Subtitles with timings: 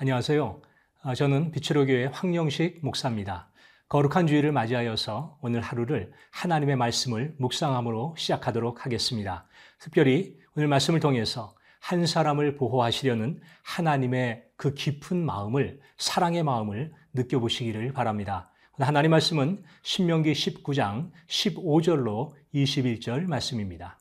[0.00, 0.62] 안녕하세요.
[1.02, 3.50] 아, 저는 비치로 교회 황영식 목사입니다.
[3.88, 9.48] 거룩한 주일을 맞이하여서 오늘 하루를 하나님의 말씀을 묵상함으로 시작하도록 하겠습니다.
[9.80, 18.52] 특별히 오늘 말씀을 통해서 한 사람을 보호하시려는 하나님의 그 깊은 마음을, 사랑의 마음을 느껴보시기를 바랍니다.
[18.78, 23.98] 하나님 말씀은 신명기 19장 15절로 21절 말씀입니다.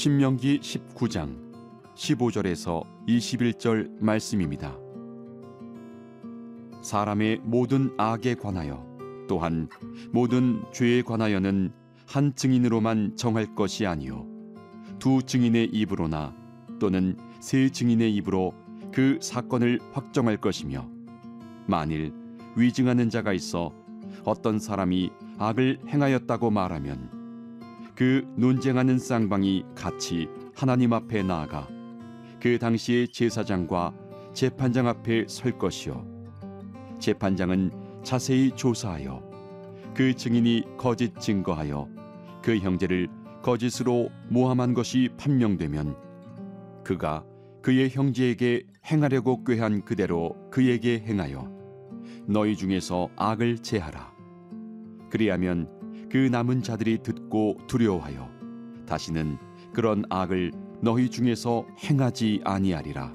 [0.00, 1.36] 신명기 19장
[1.94, 4.74] 15절에서 21절 말씀입니다.
[6.80, 8.82] 사람의 모든 악에 관하여
[9.28, 9.68] 또한
[10.10, 11.74] 모든 죄에 관하여는
[12.06, 14.26] 한 증인으로만 정할 것이 아니요
[14.98, 16.34] 두 증인의 입으로나
[16.78, 18.54] 또는 세 증인의 입으로
[18.94, 20.88] 그 사건을 확정할 것이며
[21.66, 22.14] 만일
[22.56, 23.74] 위증하는 자가 있어
[24.24, 27.19] 어떤 사람이 악을 행하였다고 말하면
[28.00, 31.68] 그 논쟁하는 쌍방이 같이 하나님 앞에 나아가
[32.40, 33.92] 그 당시의 제사장과
[34.32, 36.02] 재판장 앞에 설 것이요.
[36.98, 37.70] 재판장은
[38.02, 39.22] 자세히 조사하여
[39.94, 41.90] 그 증인이 거짓 증거하여
[42.42, 43.08] 그 형제를
[43.42, 45.94] 거짓으로 모함한 것이 판명되면
[46.82, 47.22] 그가
[47.60, 51.52] 그의 형제에게 행하려고 꾀한 그대로 그에게 행하여
[52.26, 54.10] 너희 중에서 악을 제하라.
[55.10, 55.68] 그리하면
[56.10, 57.19] 그 남은 자들이 듣고
[57.66, 58.28] 두려워하여
[58.86, 59.38] 다시는
[59.72, 63.12] 그런 악을 너희 중에서 행하지 아니하리라.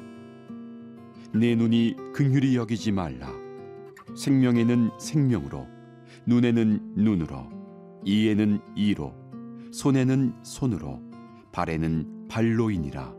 [1.33, 3.29] 내 눈이 긍휼히 여기지 말라.
[4.15, 5.67] 생명에는 생명으로,
[6.25, 7.49] 눈에는 눈으로,
[8.05, 9.13] 이에는 이로,
[9.73, 11.01] 손에는 손으로,
[11.51, 13.13] 발에는 발로이니라.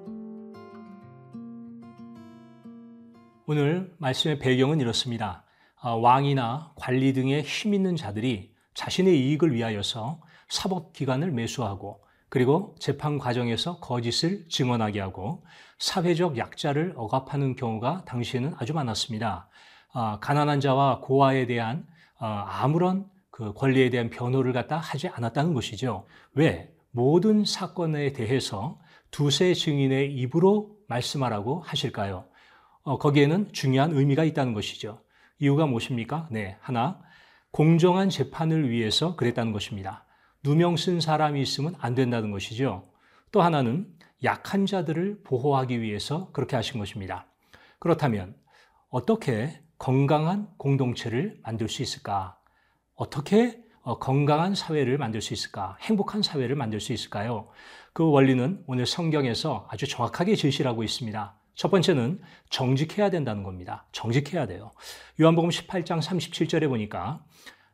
[3.48, 5.44] 오늘 말씀의 배경은 이렇습니다.
[5.78, 13.78] 아, 왕이나 관리 등의 힘 있는 자들이 자신의 이익을 위하여서 사법기관을 매수하고 그리고 재판 과정에서
[13.78, 15.44] 거짓을 증언하게 하고
[15.78, 19.48] 사회적 약자를 억압하는 경우가 당시에는 아주 많았습니다.
[19.92, 21.86] 아, 가난한 자와 고아에 대한
[22.18, 26.06] 아, 아무런 그 권리에 대한 변호를 갖다 하지 않았다는 것이죠.
[26.32, 26.72] 왜?
[26.90, 28.80] 모든 사건에 대해서
[29.10, 32.24] 두세 증인의 입으로 말씀하라고 하실까요?
[32.82, 35.02] 어, 거기에는 중요한 의미가 있다는 것이죠.
[35.38, 36.28] 이유가 무엇입니까?
[36.30, 37.00] 네, 하나,
[37.50, 40.05] 공정한 재판을 위해서 그랬다는 것입니다.
[40.46, 42.84] 누명 쓴 사람이 있으면 안 된다는 것이죠.
[43.32, 43.88] 또 하나는
[44.22, 47.26] 약한 자들을 보호하기 위해서 그렇게 하신 것입니다.
[47.80, 48.36] 그렇다면
[48.88, 52.38] 어떻게 건강한 공동체를 만들 수 있을까?
[52.94, 55.76] 어떻게 어, 건강한 사회를 만들 수 있을까?
[55.80, 57.48] 행복한 사회를 만들 수 있을까요?
[57.92, 61.38] 그 원리는 오늘 성경에서 아주 정확하게 제시를 하고 있습니다.
[61.56, 62.20] 첫 번째는
[62.50, 63.86] 정직해야 된다는 겁니다.
[63.90, 64.70] 정직해야 돼요.
[65.20, 67.24] 요한복음 18장 37절에 보니까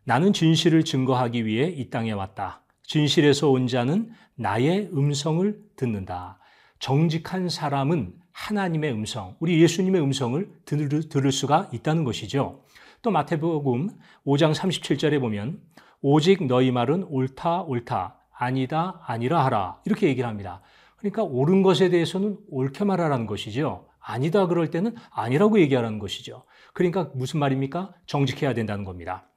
[0.05, 2.62] 나는 진실을 증거하기 위해 이 땅에 왔다.
[2.85, 6.39] 진실에서 온 자는 나의 음성을 듣는다.
[6.79, 12.65] 정직한 사람은 하나님의 음성, 우리 예수님의 음성을 들을 수가 있다는 것이죠.
[13.03, 13.91] 또 마태복음
[14.27, 15.61] 5장 37절에 보면
[16.01, 20.63] 오직 너희 말은 옳다 옳다 아니다 아니라 하라 이렇게 얘기를 합니다.
[20.97, 23.87] 그러니까 옳은 것에 대해서는 옳게 말하라는 것이죠.
[24.01, 26.45] 아니다 그럴 때는 아니라고 얘기하라는 것이죠.
[26.73, 27.93] 그러니까 무슨 말입니까?
[28.07, 29.29] 정직해야 된다는 겁니다.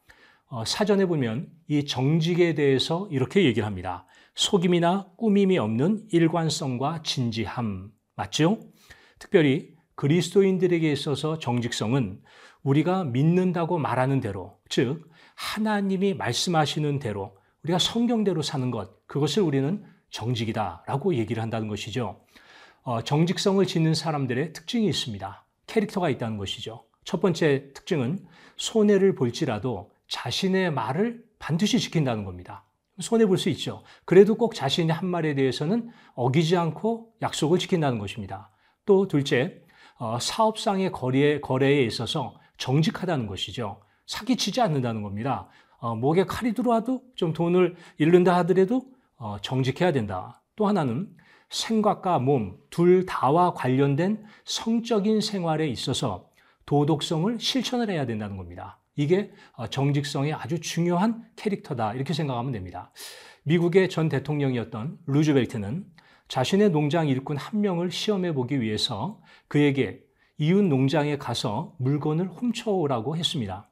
[0.55, 4.05] 어, 사전에 보면 이 정직에 대해서 이렇게 얘기를 합니다.
[4.35, 7.91] 속임이나 꾸밈이 없는 일관성과 진지함.
[8.15, 8.61] 맞죠?
[9.19, 12.21] 특별히 그리스도인들에게 있어서 정직성은
[12.63, 21.15] 우리가 믿는다고 말하는 대로, 즉, 하나님이 말씀하시는 대로, 우리가 성경대로 사는 것, 그것을 우리는 정직이다라고
[21.15, 22.21] 얘기를 한다는 것이죠.
[22.83, 25.45] 어, 정직성을 짓는 사람들의 특징이 있습니다.
[25.67, 26.85] 캐릭터가 있다는 것이죠.
[27.03, 28.25] 첫 번째 특징은
[28.55, 32.63] 손해를 볼지라도 자신의 말을 반드시 지킨다는 겁니다.
[32.99, 33.83] 손해 볼 수 있죠.
[34.05, 38.51] 그래도 꼭 자신의 한 말에 대해서는 어기지 않고 약속을 지킨다는 것입니다.
[38.85, 39.61] 또 둘째,
[39.97, 43.81] 어, 사업상의 거래에, 거래에 있어서 정직하다는 것이죠.
[44.07, 45.49] 사기치지 않는다는 겁니다.
[45.77, 48.83] 어, 목에 칼이 들어와도 좀 돈을 잃는다 하더라도
[49.17, 50.41] 어, 정직해야 된다.
[50.55, 51.09] 또 하나는
[51.49, 56.29] 생각과 몸 둘 다와 관련된 성적인 생활에 있어서
[56.65, 58.79] 도덕성을 실천을 해야 된다는 겁니다.
[58.95, 61.93] 이게 어, 정직성의 아주 중요한 캐릭터다.
[61.93, 62.91] 이렇게 생각하면 됩니다.
[63.43, 65.85] 미국의 전 대통령이었던 루즈벨트는
[66.27, 70.01] 자신의 농장 일꾼 한 명을 시험해 보기 위해서 그에게
[70.37, 73.69] 이웃 농장에 가서 물건을 훔쳐오라고 했습니다.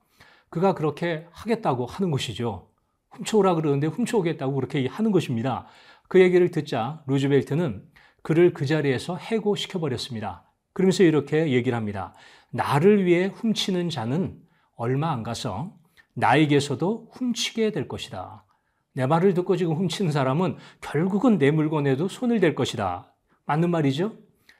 [0.50, 2.70] 그가 그렇게 하겠다고 하는 것이죠.
[3.12, 5.66] 훔쳐오라 그러는데 훔쳐오겠다고 그렇게 하는 것입니다.
[6.08, 7.84] 그 얘기를 듣자 루즈벨트는
[8.22, 10.44] 그를 그 자리에서 해고시켜버렸습니다.
[10.74, 12.14] 그러면서 이렇게 얘기를 합니다.
[12.52, 14.38] 나를 위해 훔치는 자는
[14.84, 15.72] 얼마 안 가서
[16.14, 18.44] 나에게서도 훔치게 될 것이다.
[18.92, 23.14] 내 말을 듣고 지금 훔치는 사람은 결국은 내 물건에도 손을 댈 것이다.
[23.46, 24.18] 맞는 말이죠?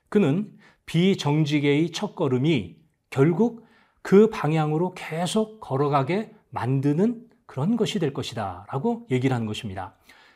[0.08, 0.50] 그는
[0.86, 2.78] 비정직의 첫걸음이
[3.10, 3.66] 결국
[4.02, 8.66] 그 방향으로 계속 걸어가게 만드는 그런 것이 될 것이다.
[8.72, 9.94] 라고 얘기를 하는 것입니다.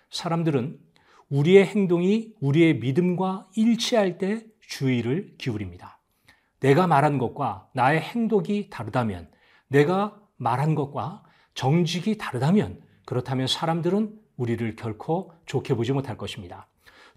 [0.10, 0.78] 사람들은
[1.30, 6.02] 우리의 행동이 우리의 믿음과 일치할 때 주의를 기울입니다.
[6.60, 9.30] 내가 말한 것과 나의 행동이 다르다면,
[9.68, 11.24] 내가 말한 것과
[11.54, 16.68] 정직이 다르다면, 그렇다면 사람들은 우리를 결코 좋게 보지 못할 것입니다.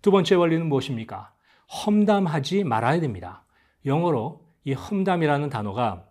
[0.02, 1.32] 두 번째 원리는 무엇입니까?
[1.68, 3.44] 험담하지 말아야 됩니다.
[3.84, 6.06] 영어로 이 험담이라는 단어가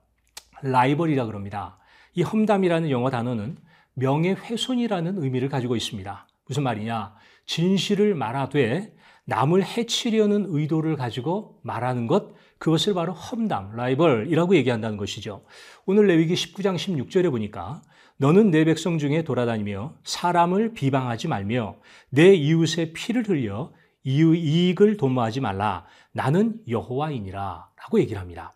[0.61, 1.77] 라이벌이라 그럽니다.
[2.13, 3.57] 이 험담이라는 영어 단어는
[3.95, 6.27] 명예훼손이라는 의미를 가지고 있습니다.
[6.49, 7.13] 무슨 말이냐?
[7.45, 8.91] 진실을 말하되
[9.25, 15.45] 남을 해치려는 의도를 가지고 말하는 것, 그것을 바로 험담, 라이벌이라고 얘기한다는 것이죠.
[15.85, 17.83] 오늘 레위기 19장 16절에 보니까
[18.17, 21.77] 너는 내 백성 중에 돌아다니며 사람을 비방하지 말며
[22.09, 23.71] 내 이웃의 피를 흘려
[24.03, 25.85] 이익을 도모하지 말라.
[26.11, 27.69] 나는 여호와이니라.
[27.77, 28.53] 라고 얘기를 합니다.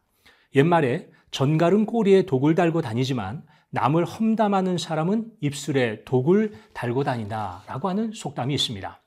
[0.56, 3.44] 옛말에 전갈은 꼬리에 독을 달고 다니지만
[3.74, 7.64] 남을 험담하는 사람은 입술에 독을 달고 다닌다.
[7.66, 9.02] 라고 하는 속담이 있습니다.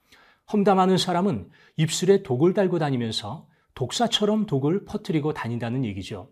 [0.53, 3.47] 험담하는 사람은 입술에 독을 달고 다니면서
[3.77, 6.31] 독사처럼 독을 퍼뜨리고 다닌다는 얘기죠.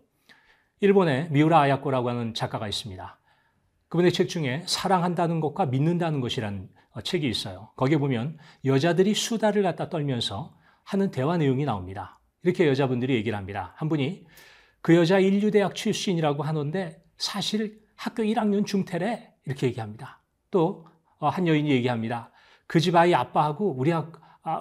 [0.81, 3.17] 일본의 미우라 아야코라고 하는 작가가 있습니다.
[3.87, 7.69] 그분의 책 중에 사랑한다는 것과 믿는다는 것이라는 어, 책이 있어요.
[7.77, 12.19] 거기에 보면 여자들이 수다를 갖다 떨면서 하는 대화 내용이 나옵니다.
[12.43, 13.73] 이렇게 여자분들이 얘기를 합니다.
[13.77, 14.25] 한 분이
[14.81, 20.19] 그 여자 인류대학 출신이라고 하는데 사실 학교 1학년 중퇴래 이렇게 얘기합니다.
[20.51, 20.83] 또한
[21.19, 22.31] 어, 여인이 얘기합니다.
[22.67, 24.03] 그 집 아이 아빠하고 우리, 아,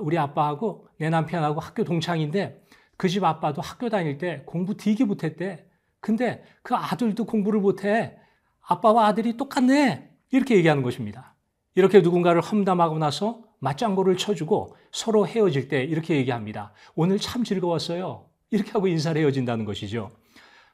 [0.00, 2.62] 우리 아빠하고 내 남편하고 학교 동창인데
[2.96, 5.66] 그 집 아빠도 학교 다닐 때 공부 되게 못했대.
[6.00, 8.16] 근데 그 아들도 공부를 못해.
[8.60, 10.10] 아빠와 아들이 똑같네.
[10.30, 11.34] 이렇게 얘기하는 것입니다.
[11.74, 16.72] 이렇게 누군가를 험담하고 나서 맞장구를 쳐주고 서로 헤어질 때 이렇게 얘기합니다.
[16.94, 18.26] 오늘 참 즐거웠어요.
[18.50, 20.10] 이렇게 하고 인사를 헤어진다는 것이죠.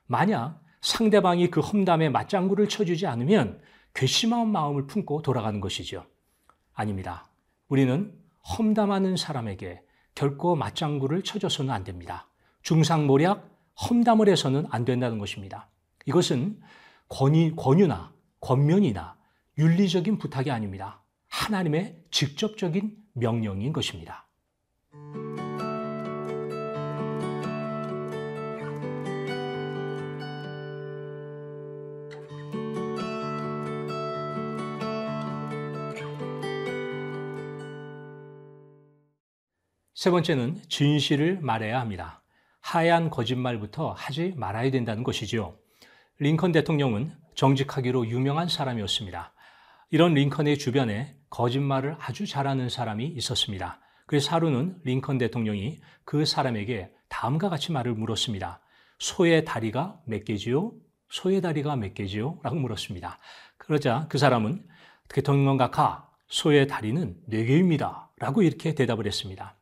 [0.07, 3.61] 만약 상대방이 그 험담에 맞장구를 쳐주지 않으면
[3.95, 6.07] 괘씸한 마음을 품고 돌아가는 것이죠.
[6.73, 7.29] 아닙니다.
[7.69, 8.13] 우리는
[8.59, 9.83] 험담하는 사람에게
[10.15, 12.29] 결코 맞장구를 쳐줘서는 안 됩니다.
[12.63, 13.49] 중상모략,
[13.89, 15.69] 험담을 해서는 안 된다는 것입니다.
[16.07, 16.61] 이것은
[17.09, 19.17] 권위, 권유나 권면이나
[19.59, 21.03] 윤리적인 부탁이 아닙니다.
[21.29, 24.27] 하나님의 직접적인 명령인 것입니다.
[40.01, 42.23] 세 번째는 진실을 말해야 합니다.
[42.63, 45.59] 하얀 거짓말부터 하지 말아야 된다는 것이죠.
[46.19, 49.35] 링컨 대통령은 정직하기로 유명한 사람이었습니다.
[49.91, 53.79] 이런 링컨의 주변에 거짓말을 아주 잘하는 사람이 있었습니다.
[54.07, 58.63] 그래서 하루는 링컨 대통령이 그 사람에게 다음과 같이 말을 물었습니다.
[59.01, 60.73] 소의 다리가 몇 개지요?
[61.11, 62.39] 소의 다리가 몇 개지요?
[62.43, 63.19] 라고 물었습니다.
[63.59, 64.67] 그러자 그 사람은
[65.09, 68.11] 대통령 각하, 소의 다리는 네 개입니다.
[68.17, 69.60] 라고 이렇게 대답을 했습니다.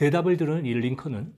[0.00, 1.36] 대답을 들은 이 링컨은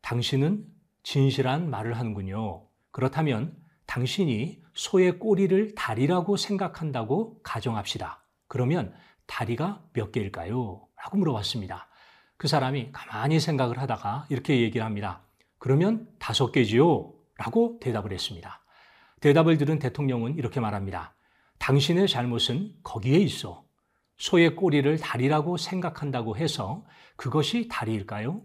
[0.00, 0.64] 당신은
[1.02, 2.68] 진실한 말을 하는군요.
[2.92, 8.24] 그렇다면 당신이 소의 꼬리를 다리라고 생각한다고 가정합시다.
[8.46, 8.94] 그러면
[9.26, 10.86] 다리가 몇 개일까요?
[10.96, 11.88] 라고 물어봤습니다.
[12.36, 15.22] 그 사람이 가만히 생각을 하다가 이렇게 얘기를 합니다.
[15.58, 17.12] 그러면 다섯 개지요?
[17.38, 18.60] 라고 대답을 했습니다.
[19.20, 21.16] 대답을 들은 대통령은 이렇게 말합니다.
[21.58, 23.65] 당신의 잘못은 거기에 있어.
[24.18, 26.84] 소의 꼬리를 다리라고 생각한다고 해서
[27.16, 28.42] 그것이 다리일까요?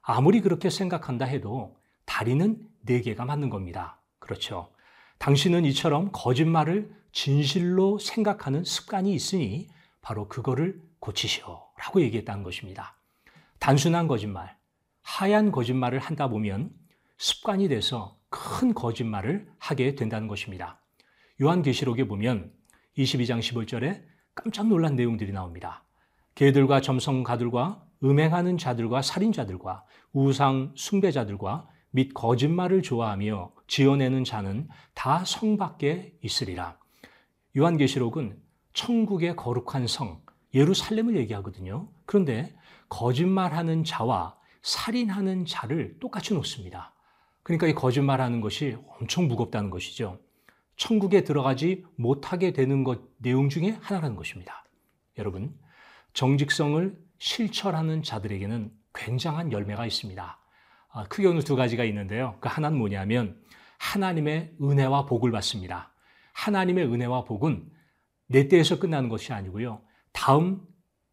[0.00, 4.00] 아무리 그렇게 생각한다 해도 다리는 네 개가 맞는 겁니다.
[4.18, 4.72] 그렇죠.
[5.18, 9.68] 당신은 이처럼 거짓말을 진실로 생각하는 습관이 있으니
[10.00, 11.60] 바로 그거를 고치시오.
[11.76, 12.96] 라고 얘기했다는 것입니다.
[13.58, 14.56] 단순한 거짓말,
[15.02, 16.70] 하얀 거짓말을 한다 보면
[17.18, 20.80] 습관이 돼서 큰 거짓말을 하게 된다는 것입니다.
[21.40, 22.52] 요한계시록에 보면
[22.96, 25.84] 22장 15절에 깜짝 놀란 내용들이 나옵니다.
[26.34, 36.14] 개들과 점성가들과 음행하는 자들과 살인자들과 우상 숭배자들과 및 거짓말을 좋아하며 지어내는 자는 다 성 밖에
[36.22, 36.78] 있으리라.
[37.56, 38.38] 요한계시록은
[38.72, 40.22] 천국의 거룩한 성
[40.54, 41.88] 예루살렘을 얘기하거든요.
[42.06, 42.54] 그런데
[42.88, 46.94] 거짓말하는 자와 살인하는 자를 똑같이 놓습니다.
[47.42, 50.18] 그러니까 이 거짓말하는 것이 엄청 무겁다는 것이죠.
[50.82, 54.64] 천국에 들어가지 못하게 되는 것 내용 중에 하나라는 것입니다.
[55.16, 55.56] 여러분,
[56.12, 60.38] 정직성을 실천하는 자들에게는 굉장한 열매가 있습니다.
[60.90, 62.36] 아, 크게는 두 가지가 있는데요.
[62.40, 63.40] 그 하나는 뭐냐면
[63.78, 65.92] 하나님의 은혜와 복을 받습니다.
[66.32, 67.70] 하나님의 은혜와 복은
[68.26, 69.82] 내 때에서 끝나는 것이 아니고요.
[70.10, 70.62] 다음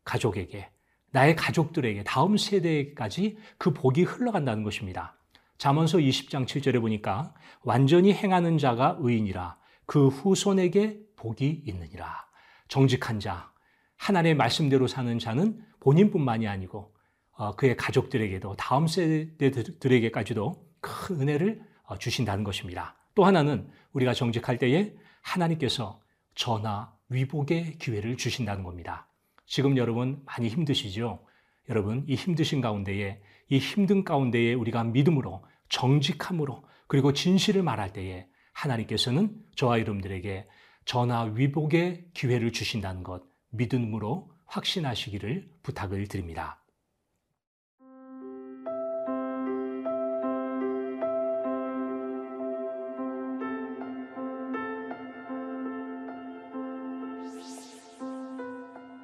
[0.04, 0.68] 가족에게,
[1.12, 5.16] 나의 가족들에게, 다음 세대까지 그 복이 흘러간다는 것입니다.
[5.60, 9.59] 잠언서 20장 7절에 보니까 완전히 행하는 자가 의인이라
[9.90, 12.28] 그 후손에게 복이 있느니라.
[12.68, 13.52] 정직한 자,
[13.98, 16.94] 하나님의 말씀대로 사는 자는 본인뿐만이 아니고
[17.32, 22.98] 어, 그의 가족들에게도 다음 세대들에게까지도 큰 은혜를 어, 주신다는 것입니다.
[23.16, 24.94] 또 하나는 우리가 정직할 때에
[25.24, 26.00] 하나님께서
[26.36, 29.08] 전화 위복의 기회를 주신다는 겁니다.
[29.48, 31.26] 지금 여러분 많이 힘드시죠?
[31.68, 38.29] 여러분 이 힘드신 가운데에 이 힘든 가운데에 우리가 믿음으로 정직함으로 그리고 진실을 말할 때에
[38.60, 40.48] 하나님께서는 저와 여러분들에게
[40.86, 46.64] 전화 위복의 기회를 주신다는 것 믿음으로 확신하시기를 부탁을 드립니다.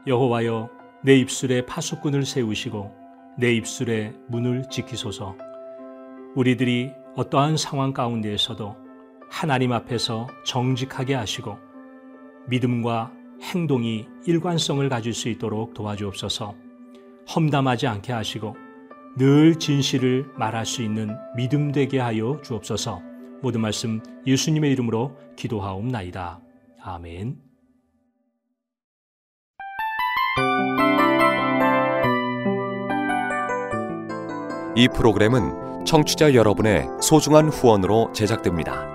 [0.07, 0.69] 여호와여
[1.03, 2.93] 내 입술에 파수꾼을 세우시고
[3.39, 5.35] 내 입술에 문을 지키소서
[6.35, 8.84] 우리들이 어떠한 상황 가운데에서도
[9.29, 11.57] 하나님 앞에서 정직하게 하시고
[12.47, 16.55] 믿음과 행동이 일관성을 가질 수 있도록 도와주옵소서
[17.35, 18.55] 험담하지 않게 하시고
[19.17, 23.01] 늘 진실을 말할 수 있는 믿음 되게 하여 주옵소서
[23.41, 26.41] 모든 말씀 예수님의 이름으로 기도하옵나이다.
[26.81, 27.37] 아멘.
[34.75, 38.94] 이 프로그램은 청취자 여러분의 소중한 후원으로 제작됩니다.